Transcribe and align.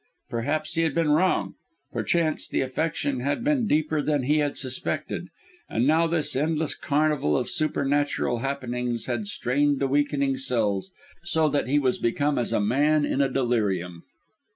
perhaps 0.31 0.73
he 0.73 0.81
had 0.81 0.95
been 0.95 1.11
wrong 1.11 1.53
perchance 1.93 2.47
the 2.49 2.61
affection 2.61 3.19
had 3.19 3.43
been 3.43 3.67
deeper 3.67 4.01
than 4.01 4.23
he 4.23 4.39
had 4.39 4.57
suspected; 4.57 5.27
and 5.69 5.85
now 5.85 6.07
this 6.07 6.35
endless 6.35 6.73
carnival 6.73 7.37
of 7.37 7.47
supernatural 7.51 8.39
happenings 8.39 9.05
had 9.05 9.27
strained 9.27 9.77
the 9.79 9.87
weakened 9.87 10.39
cells, 10.41 10.89
so 11.23 11.47
that 11.47 11.67
he 11.67 11.77
was 11.77 11.99
become 11.99 12.39
as 12.39 12.51
a 12.51 12.59
man 12.59 13.05
in 13.05 13.21
a 13.21 13.29
delirium! 13.29 14.01